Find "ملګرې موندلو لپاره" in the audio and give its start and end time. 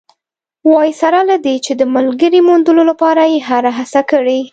1.95-3.21